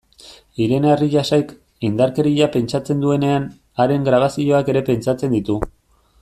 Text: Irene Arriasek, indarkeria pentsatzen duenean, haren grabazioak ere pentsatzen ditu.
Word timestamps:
Irene 0.63 0.89
Arriasek, 0.93 1.51
indarkeria 1.89 2.47
pentsatzen 2.57 3.05
duenean, 3.05 3.47
haren 3.85 4.09
grabazioak 4.09 4.73
ere 4.75 4.85
pentsatzen 4.91 5.39
ditu. 5.39 5.61